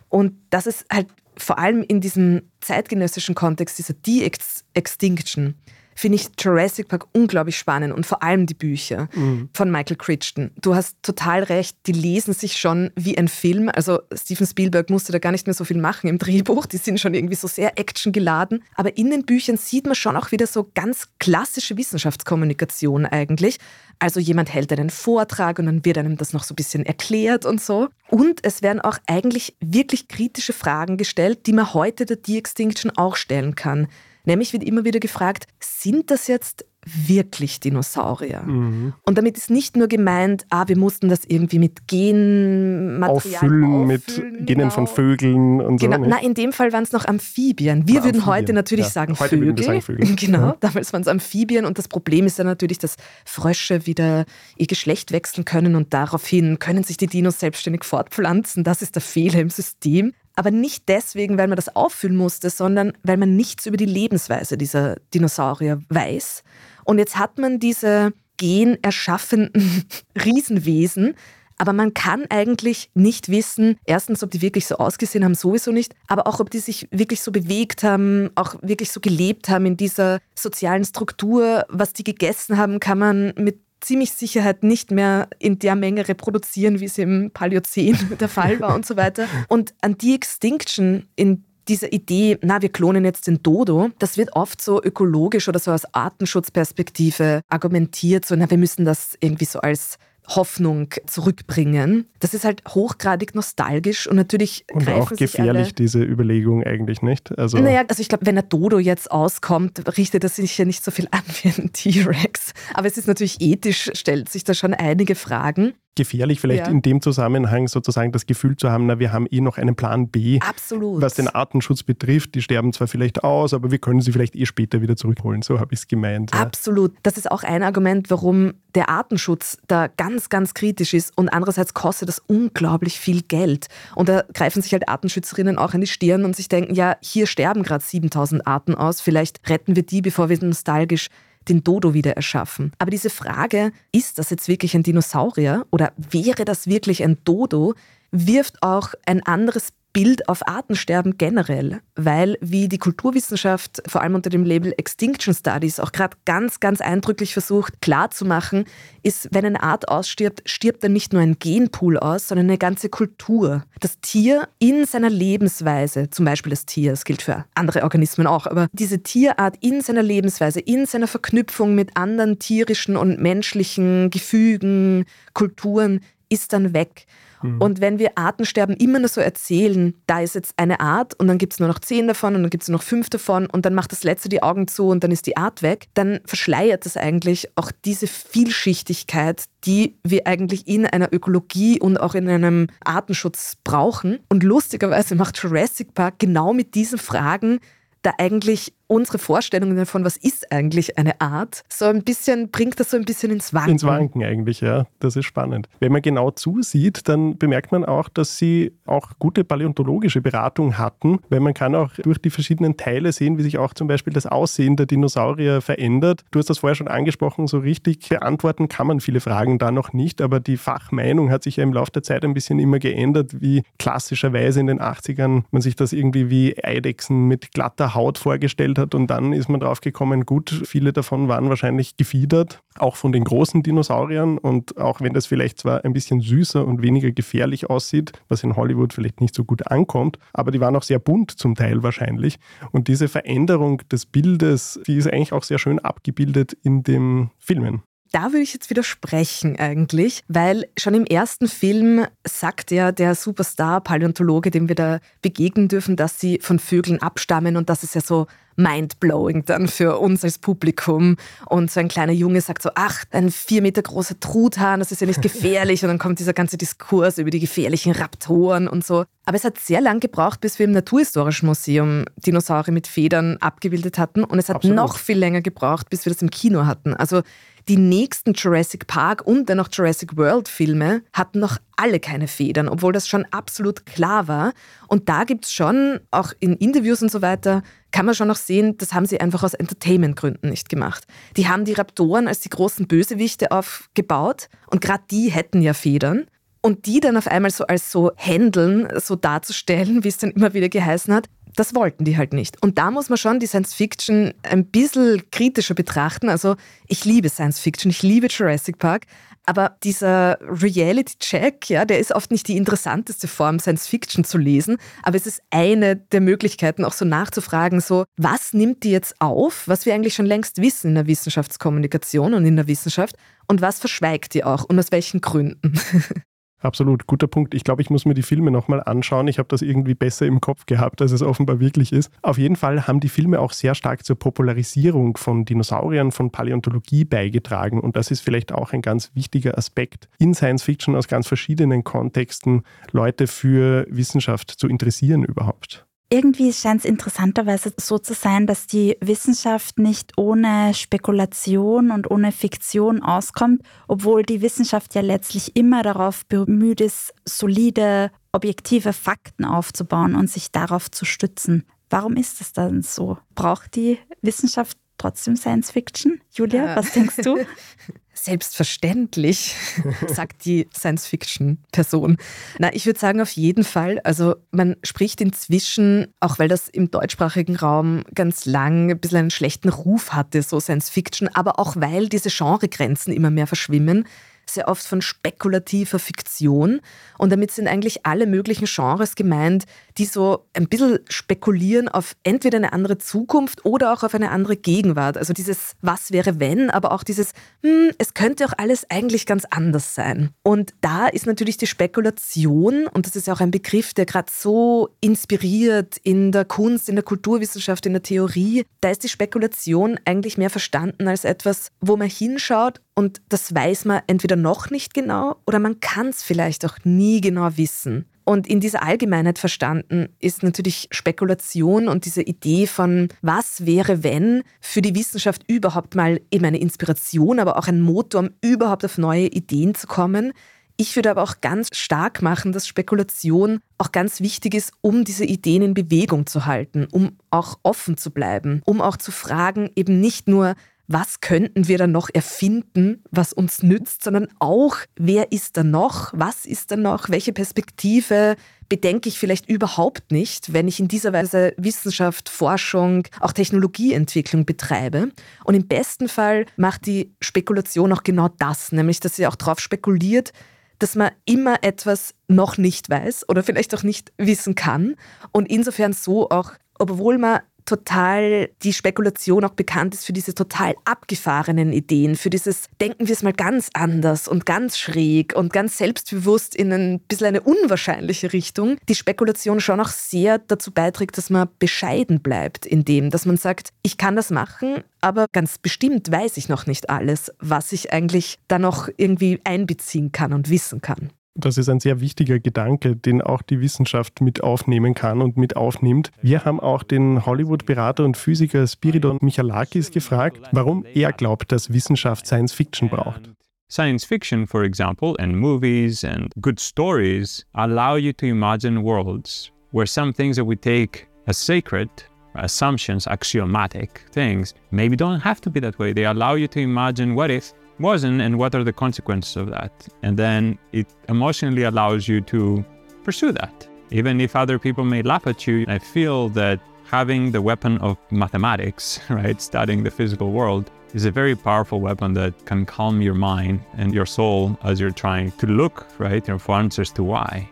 [0.08, 1.08] Und das ist halt
[1.38, 5.56] vor allem in diesem zeitgenössischen Kontext, dieser De-Extinction
[6.00, 9.50] finde ich Jurassic Park unglaublich spannend und vor allem die Bücher mhm.
[9.54, 10.52] von Michael Crichton.
[10.62, 13.70] Du hast total recht, die lesen sich schon wie ein Film.
[13.76, 16.68] Also Steven Spielberg musste da gar nicht mehr so viel machen im Drehbuch.
[16.68, 18.64] Die sind schon irgendwie so sehr actiongeladen.
[18.76, 23.58] Aber in den Büchern sieht man schon auch wieder so ganz klassische Wissenschaftskommunikation eigentlich.
[24.00, 27.46] Also jemand hält einen Vortrag und dann wird einem das noch so ein bisschen erklärt
[27.46, 27.90] und so.
[28.08, 33.18] Und es werden auch eigentlich wirklich kritische Fragen gestellt, die man heute der De-Extinction auch
[33.18, 33.90] stellen kann.
[34.26, 38.42] Nämlich wird immer wieder gefragt, sind das jetzt wirklich Dinosaurier?
[38.42, 38.94] Mhm.
[39.04, 43.88] Und damit ist nicht nur gemeint, ah, wir mussten das irgendwie mit Genmaterial auffüllen, auffüllen
[43.88, 44.46] mit genau.
[44.46, 45.98] Genen von Vögeln und genau.
[45.98, 46.04] so.
[46.04, 47.88] Genau, na, in dem Fall waren es noch Amphibien.
[47.88, 48.26] Wir ja, würden Amphibien.
[48.26, 48.92] heute natürlich ja.
[48.92, 49.64] sagen, heute Vögel.
[49.64, 50.16] sagen Vögel.
[50.20, 50.58] Genau, ja.
[50.60, 54.26] damals waren es Amphibien und das Problem ist ja natürlich, dass Frösche wieder
[54.58, 58.64] ihr Geschlecht wechseln können und daraufhin können sich die Dinos selbstständig fortpflanzen.
[58.64, 62.94] Das ist der Fehler im System aber nicht deswegen, weil man das auffüllen musste, sondern
[63.04, 66.44] weil man nichts über die Lebensweise dieser Dinosaurier weiß.
[66.86, 69.86] Und jetzt hat man diese generschaffenden
[70.24, 71.16] Riesenwesen,
[71.58, 75.94] aber man kann eigentlich nicht wissen, erstens, ob die wirklich so ausgesehen haben, sowieso nicht,
[76.08, 79.76] aber auch, ob die sich wirklich so bewegt haben, auch wirklich so gelebt haben in
[79.76, 81.66] dieser sozialen Struktur.
[81.68, 86.80] Was die gegessen haben, kann man mit ziemlich Sicherheit nicht mehr in der Menge reproduzieren,
[86.80, 89.28] wie es im Paläozän der Fall war und so weiter.
[89.48, 94.34] Und an die Extinction in dieser Idee, na, wir klonen jetzt den Dodo, das wird
[94.34, 99.60] oft so ökologisch oder so aus Artenschutzperspektive argumentiert, so, na, wir müssen das irgendwie so
[99.60, 99.98] als
[100.30, 102.08] Hoffnung zurückbringen.
[102.20, 107.38] Das ist halt hochgradig nostalgisch und natürlich und auch gefährlich diese Überlegung eigentlich nicht.
[107.38, 110.84] Also naja, also ich glaube, wenn der Dodo jetzt auskommt, richtet er sich ja nicht
[110.84, 112.54] so viel an wie ein T-Rex.
[112.74, 116.72] Aber es ist natürlich ethisch stellt sich da schon einige Fragen gefährlich, vielleicht ja.
[116.72, 120.08] in dem Zusammenhang sozusagen das Gefühl zu haben, na, wir haben eh noch einen Plan
[120.08, 121.02] B, Absolut.
[121.02, 122.36] was den Artenschutz betrifft.
[122.36, 125.42] Die sterben zwar vielleicht aus, aber wir können sie vielleicht eh später wieder zurückholen.
[125.42, 126.32] So habe ich es gemeint.
[126.34, 126.42] Ja.
[126.42, 126.96] Absolut.
[127.04, 131.74] Das ist auch ein Argument, warum der Artenschutz da ganz, ganz kritisch ist und andererseits
[131.74, 133.68] kostet das unglaublich viel Geld.
[133.96, 137.28] Und da greifen sich halt Artenschützerinnen auch an die Stirn und sich denken, ja, hier
[137.28, 141.10] sterben gerade 7000 Arten aus, vielleicht retten wir die, bevor wir nostalgisch
[141.48, 142.72] den Dodo wieder erschaffen.
[142.80, 147.74] Aber diese Frage, ist das jetzt wirklich ein Dinosaurier oder wäre das wirklich ein Dodo,
[148.12, 154.30] wirft auch ein anderes Bild auf Artensterben generell, weil wie die Kulturwissenschaft vor allem unter
[154.30, 158.66] dem Label Extinction Studies auch gerade ganz, ganz eindrücklich versucht klarzumachen,
[159.02, 162.90] ist, wenn eine Art ausstirbt, stirbt dann nicht nur ein Genpool aus, sondern eine ganze
[162.90, 163.64] Kultur.
[163.80, 168.46] Das Tier in seiner Lebensweise, zum Beispiel das Tier, das gilt für andere Organismen auch,
[168.46, 175.06] aber diese Tierart in seiner Lebensweise, in seiner Verknüpfung mit anderen tierischen und menschlichen Gefügen,
[175.34, 177.06] Kulturen, ist dann weg.
[177.42, 177.62] Mhm.
[177.62, 181.38] Und wenn wir Artensterben immer nur so erzählen, da ist jetzt eine Art und dann
[181.38, 183.66] gibt es nur noch zehn davon und dann gibt es nur noch fünf davon und
[183.66, 186.86] dann macht das letzte die Augen zu und dann ist die Art weg, dann verschleiert
[186.86, 192.68] das eigentlich auch diese Vielschichtigkeit, die wir eigentlich in einer Ökologie und auch in einem
[192.84, 194.20] Artenschutz brauchen.
[194.30, 197.60] Und lustigerweise macht Jurassic Park genau mit diesen Fragen
[198.02, 202.90] da eigentlich unsere Vorstellungen davon, was ist eigentlich eine Art, so ein bisschen, bringt das
[202.92, 203.74] so ein bisschen ins Wanken.
[203.74, 204.88] Ins Wanken eigentlich, ja.
[205.00, 205.70] Das ist spannend.
[205.80, 211.20] Wenn man genau zusieht, dann bemerkt man auch, dass sie auch gute paläontologische Beratung hatten,
[211.30, 214.26] weil man kann auch durch die verschiedenen Teile sehen, wie sich auch zum Beispiel das
[214.26, 216.24] Aussehen der Dinosaurier verändert.
[216.32, 219.94] Du hast das vorher schon angesprochen, so richtig beantworten kann man viele Fragen da noch
[219.94, 223.40] nicht, aber die Fachmeinung hat sich ja im Laufe der Zeit ein bisschen immer geändert,
[223.40, 228.79] wie klassischerweise in den 80ern man sich das irgendwie wie Eidechsen mit glatter Haut vorgestellt
[228.80, 228.96] hat.
[228.96, 233.24] Und dann ist man drauf gekommen, gut, viele davon waren wahrscheinlich gefiedert, auch von den
[233.24, 234.38] großen Dinosauriern.
[234.38, 238.56] Und auch wenn das vielleicht zwar ein bisschen süßer und weniger gefährlich aussieht, was in
[238.56, 242.40] Hollywood vielleicht nicht so gut ankommt, aber die waren auch sehr bunt zum Teil wahrscheinlich.
[242.72, 247.84] Und diese Veränderung des Bildes, die ist eigentlich auch sehr schön abgebildet in den Filmen.
[248.12, 254.50] Da würde ich jetzt widersprechen eigentlich, weil schon im ersten Film sagt ja der Superstar-Paläontologe,
[254.50, 258.26] dem wir da begegnen dürfen, dass sie von Vögeln abstammen und das ist ja so
[258.60, 261.16] mindblowing dann für uns als Publikum.
[261.48, 265.02] Und so ein kleiner Junge sagt so, ach, ein vier Meter großer Truthahn, das ist
[265.02, 265.82] ja nicht gefährlich.
[265.84, 269.06] Und dann kommt dieser ganze Diskurs über die gefährlichen Raptoren und so.
[269.26, 273.98] Aber es hat sehr lang gebraucht, bis wir im Naturhistorischen Museum Dinosaurier mit Federn abgebildet
[273.98, 274.24] hatten.
[274.24, 274.76] Und es hat Absolut.
[274.76, 276.94] noch viel länger gebraucht, bis wir das im Kino hatten.
[276.94, 277.22] Also
[277.70, 282.68] die nächsten Jurassic Park und dann noch Jurassic World Filme hatten noch alle keine Federn,
[282.68, 284.54] obwohl das schon absolut klar war.
[284.88, 288.38] Und da gibt es schon, auch in Interviews und so weiter, kann man schon noch
[288.38, 291.06] sehen, das haben sie einfach aus Entertainment-Gründen nicht gemacht.
[291.38, 296.26] Die haben die Raptoren als die großen Bösewichte aufgebaut und gerade die hätten ja Federn.
[296.62, 300.54] Und die dann auf einmal so als so Händeln so darzustellen, wie es dann immer
[300.54, 302.62] wieder geheißen hat, das wollten die halt nicht.
[302.62, 306.30] Und da muss man schon die Science Fiction ein bisschen kritischer betrachten.
[306.30, 306.56] Also
[306.88, 309.06] ich liebe Science Fiction, ich liebe Jurassic Park,
[309.46, 314.78] aber dieser Reality-Check, ja, der ist oft nicht die interessanteste Form, Science Fiction zu lesen,
[315.02, 319.68] aber es ist eine der Möglichkeiten, auch so nachzufragen, so, was nimmt die jetzt auf,
[319.68, 323.16] was wir eigentlich schon längst wissen in der Wissenschaftskommunikation und in der Wissenschaft
[323.48, 325.74] und was verschweigt die auch und aus welchen Gründen?
[326.62, 327.54] Absolut, guter Punkt.
[327.54, 329.28] Ich glaube, ich muss mir die Filme nochmal anschauen.
[329.28, 332.12] Ich habe das irgendwie besser im Kopf gehabt, als es offenbar wirklich ist.
[332.22, 337.06] Auf jeden Fall haben die Filme auch sehr stark zur Popularisierung von Dinosauriern, von Paläontologie
[337.06, 337.80] beigetragen.
[337.80, 341.84] Und das ist vielleicht auch ein ganz wichtiger Aspekt in Science Fiction aus ganz verschiedenen
[341.84, 345.89] Kontexten, Leute für Wissenschaft zu interessieren überhaupt.
[346.12, 352.32] Irgendwie scheint es interessanterweise so zu sein, dass die Wissenschaft nicht ohne Spekulation und ohne
[352.32, 360.16] Fiktion auskommt, obwohl die Wissenschaft ja letztlich immer darauf bemüht ist, solide, objektive Fakten aufzubauen
[360.16, 361.64] und sich darauf zu stützen.
[361.92, 363.20] Warum ist das dann so?
[363.36, 366.22] Braucht die Wissenschaft trotzdem Science Fiction?
[366.32, 367.38] Julia, was denkst du?
[368.22, 369.56] Selbstverständlich,
[370.08, 372.18] sagt die Science-Fiction-Person.
[372.58, 374.00] Na, ich würde sagen, auf jeden Fall.
[374.04, 379.32] Also man spricht inzwischen, auch weil das im deutschsprachigen Raum ganz lang ein bisschen einen
[379.32, 384.06] schlechten Ruf hatte, so Science-Fiction, aber auch weil diese Genregrenzen immer mehr verschwimmen,
[384.50, 386.82] sehr oft von spekulativer Fiktion.
[387.18, 389.66] Und damit sind eigentlich alle möglichen Genres gemeint,
[390.00, 394.56] die so ein bisschen spekulieren auf entweder eine andere Zukunft oder auch auf eine andere
[394.56, 395.18] Gegenwart.
[395.18, 397.34] Also dieses Was wäre wenn, aber auch dieses
[397.64, 400.30] hm, es könnte auch alles eigentlich ganz anders sein.
[400.42, 404.32] Und da ist natürlich die Spekulation, und das ist ja auch ein Begriff, der gerade
[404.34, 410.00] so inspiriert in der Kunst, in der Kulturwissenschaft, in der Theorie, da ist die Spekulation
[410.06, 414.94] eigentlich mehr verstanden als etwas, wo man hinschaut und das weiß man entweder noch nicht
[414.94, 418.06] genau oder man kann es vielleicht auch nie genau wissen.
[418.30, 424.44] Und in dieser Allgemeinheit verstanden ist natürlich Spekulation und diese Idee von, was wäre, wenn,
[424.62, 429.00] für die Wissenschaft überhaupt mal eben eine Inspiration, aber auch ein Motor, um überhaupt auf
[429.00, 430.32] neue Ideen zu kommen.
[430.78, 435.26] Ich würde aber auch ganz stark machen, dass Spekulation auch ganz wichtig ist, um diese
[435.26, 440.00] Ideen in Bewegung zu halten, um auch offen zu bleiben, um auch zu fragen, eben
[440.00, 440.54] nicht nur,
[440.90, 446.12] was könnten wir dann noch erfinden, was uns nützt, sondern auch, wer ist da noch,
[446.16, 448.36] was ist da noch, welche Perspektive
[448.70, 455.12] bedenke ich vielleicht überhaupt nicht, wenn ich in dieser Weise Wissenschaft, Forschung, auch Technologieentwicklung betreibe.
[455.44, 459.60] Und im besten Fall macht die Spekulation auch genau das, nämlich dass sie auch darauf
[459.60, 460.34] spekuliert,
[460.80, 464.96] dass man immer etwas noch nicht weiß oder vielleicht auch nicht wissen kann.
[465.32, 470.76] Und insofern so auch, obwohl man total die Spekulation auch bekannt ist für diese total
[470.86, 475.78] abgefahrenen Ideen, für dieses Denken wir es mal ganz anders und ganz schräg und ganz
[475.78, 481.30] selbstbewusst in ein bisschen eine unwahrscheinliche Richtung, die Spekulation schon auch sehr dazu beiträgt, dass
[481.30, 486.12] man bescheiden bleibt in dem, dass man sagt, ich kann das machen, aber ganz bestimmt
[486.12, 490.82] weiß ich noch nicht alles, was ich eigentlich da noch irgendwie einbeziehen kann und wissen
[490.82, 491.12] kann.
[491.40, 495.56] Das ist ein sehr wichtiger Gedanke, den auch die Wissenschaft mit aufnehmen kann und mit
[495.56, 496.12] aufnimmt.
[496.22, 502.28] Wir haben auch den Hollywood-Berater und Physiker Spiridon Michalakis gefragt, warum er glaubt, dass Wissenschaft
[502.28, 503.30] Science Fiction braucht.
[503.72, 509.86] Science fiction, for example, and movies and good stories allow you to imagine worlds where
[509.86, 511.88] some things that we take as sacred
[512.36, 515.94] assumptions, axiomatic things, maybe don't have to be that way.
[515.94, 519.72] They allow you to imagine what if wasn't and what are the consequences of that.
[520.04, 522.64] And then it emotionally allows you to
[523.04, 523.68] pursue that.
[523.92, 526.60] Even if other people may laugh at you, I feel that
[526.90, 532.14] having the weapon of mathematics, right, studying the physical world, is a very powerful weapon
[532.14, 536.56] that can calm your mind and your soul as you're trying to look, right, for
[536.56, 537.48] answers to why.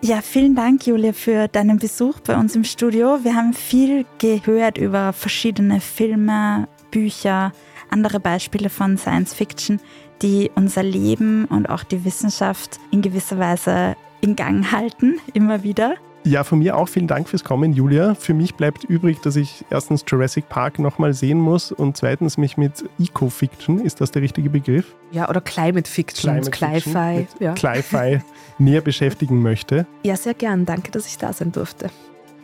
[0.00, 3.18] Ja, vielen Dank, Julia, für deinen Besuch bei uns im Studio.
[3.24, 7.50] Wir haben viel gehört über verschiedene Filme, Bücher,
[7.90, 9.80] andere Beispiele von Science Fiction,
[10.22, 15.94] die unser Leben und auch die Wissenschaft in gewisser Weise in Gang halten, immer wieder.
[16.24, 18.14] Ja, von mir auch vielen Dank fürs Kommen, Julia.
[18.14, 22.56] Für mich bleibt übrig, dass ich erstens Jurassic Park nochmal sehen muss und zweitens mich
[22.56, 24.94] mit Eco-Fiction, ist das der richtige Begriff?
[25.12, 27.26] Ja, oder Climate Fiction, Cli-Fi.
[27.38, 27.54] Ja.
[27.54, 28.20] Cli-Fi
[28.58, 29.86] näher beschäftigen möchte.
[30.02, 30.66] Ja, sehr gern.
[30.66, 31.88] Danke, dass ich da sein durfte.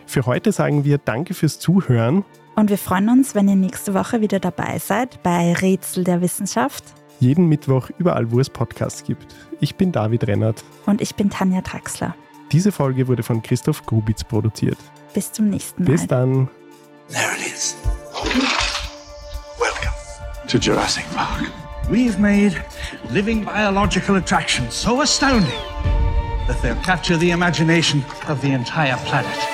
[0.07, 2.25] Für heute sagen wir Danke fürs Zuhören.
[2.57, 6.85] Und wir freuen uns, wenn ihr nächste Woche wieder dabei seid bei Rätsel der Wissenschaft.
[7.21, 9.35] Jeden Mittwoch überall, wo es Podcasts gibt.
[9.61, 10.63] Ich bin David Rennert.
[10.87, 12.15] Und ich bin Tanja Traxler.
[12.53, 14.79] Diese Folge wurde von Christoph Grubitz produziert.
[15.15, 15.91] Bis zum nächsten Mal.
[15.91, 16.49] Bis dann.
[17.09, 17.77] There it is.
[19.59, 19.95] Welcome
[20.49, 21.51] to Jurassic Park.
[21.91, 22.55] We've made
[23.11, 25.51] living biological attractions so astounding
[26.47, 29.54] that they'll capture the imagination of the entire planet.